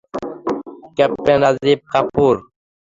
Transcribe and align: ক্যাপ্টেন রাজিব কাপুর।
ক্যাপ্টেন 0.97 1.37
রাজিব 1.43 1.79
কাপুর। 1.91 2.35